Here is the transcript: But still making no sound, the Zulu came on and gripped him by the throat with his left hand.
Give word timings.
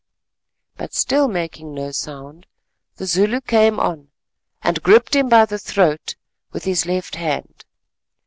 But 0.77 0.95
still 0.95 1.27
making 1.27 1.75
no 1.75 1.91
sound, 1.91 2.47
the 2.95 3.05
Zulu 3.05 3.39
came 3.39 3.79
on 3.79 4.09
and 4.63 4.81
gripped 4.81 5.15
him 5.15 5.29
by 5.29 5.45
the 5.45 5.59
throat 5.59 6.15
with 6.51 6.63
his 6.63 6.87
left 6.87 7.13
hand. 7.17 7.65